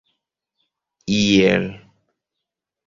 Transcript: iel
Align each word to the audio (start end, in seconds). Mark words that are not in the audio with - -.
iel 1.17 1.65